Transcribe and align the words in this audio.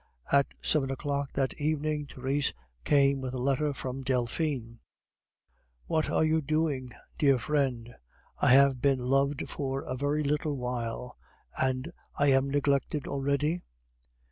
At 0.31 0.47
seven 0.63 0.89
o'clock 0.89 1.31
that 1.33 1.53
evening 1.61 2.07
Therese 2.07 2.55
came 2.83 3.21
with 3.21 3.35
a 3.35 3.37
letter 3.37 3.71
from 3.71 4.01
Delphine. 4.01 4.79
"What 5.85 6.09
are 6.09 6.25
you 6.25 6.41
doing, 6.41 6.93
dear 7.19 7.37
friend? 7.37 7.93
I 8.39 8.51
have 8.53 8.81
been 8.81 8.97
loved 8.97 9.47
for 9.47 9.83
a 9.83 9.95
very 9.95 10.23
little 10.23 10.57
while, 10.57 11.19
and 11.55 11.91
I 12.17 12.29
am 12.31 12.49
neglected 12.49 13.05
already? 13.05 13.61